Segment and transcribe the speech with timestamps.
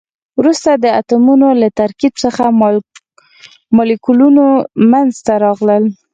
[0.39, 2.43] وروسته د اتمونو له ترکیب څخه
[3.77, 4.43] مالیکولونه
[4.91, 5.83] منځ ته راغلل.